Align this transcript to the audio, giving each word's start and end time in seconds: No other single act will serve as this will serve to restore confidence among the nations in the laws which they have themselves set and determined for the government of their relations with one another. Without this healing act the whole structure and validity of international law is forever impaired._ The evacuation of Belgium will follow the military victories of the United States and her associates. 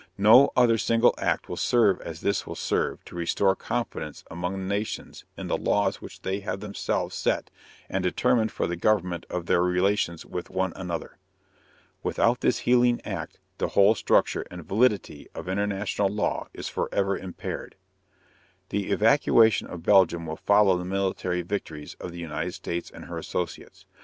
No 0.17 0.49
other 0.57 0.79
single 0.79 1.13
act 1.19 1.47
will 1.47 1.55
serve 1.55 2.01
as 2.01 2.21
this 2.21 2.47
will 2.47 2.55
serve 2.55 3.05
to 3.05 3.15
restore 3.15 3.55
confidence 3.55 4.23
among 4.31 4.53
the 4.53 4.65
nations 4.65 5.25
in 5.37 5.45
the 5.45 5.55
laws 5.59 6.01
which 6.01 6.23
they 6.23 6.39
have 6.39 6.59
themselves 6.59 7.13
set 7.13 7.51
and 7.87 8.03
determined 8.03 8.51
for 8.51 8.65
the 8.65 8.75
government 8.75 9.27
of 9.29 9.45
their 9.45 9.61
relations 9.61 10.25
with 10.25 10.49
one 10.49 10.73
another. 10.75 11.19
Without 12.01 12.41
this 12.41 12.61
healing 12.65 12.99
act 13.05 13.37
the 13.59 13.67
whole 13.77 13.93
structure 13.93 14.43
and 14.49 14.65
validity 14.65 15.27
of 15.35 15.47
international 15.47 16.09
law 16.09 16.47
is 16.51 16.67
forever 16.67 17.15
impaired._ 17.15 17.73
The 18.69 18.89
evacuation 18.89 19.67
of 19.67 19.83
Belgium 19.83 20.25
will 20.25 20.37
follow 20.37 20.79
the 20.79 20.83
military 20.83 21.43
victories 21.43 21.93
of 21.99 22.11
the 22.11 22.17
United 22.17 22.53
States 22.53 22.89
and 22.89 23.05
her 23.05 23.19
associates. 23.19 23.85